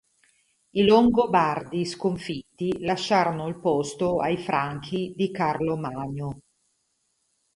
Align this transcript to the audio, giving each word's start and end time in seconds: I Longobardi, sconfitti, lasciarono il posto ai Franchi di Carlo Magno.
I 0.71 0.81
Longobardi, 0.83 1.85
sconfitti, 1.85 2.79
lasciarono 2.83 3.47
il 3.47 3.59
posto 3.59 4.19
ai 4.19 4.35
Franchi 4.35 5.13
di 5.15 5.29
Carlo 5.29 5.77
Magno. 5.77 6.39